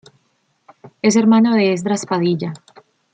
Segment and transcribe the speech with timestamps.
[1.03, 2.53] Es hermano de Esdras Padilla.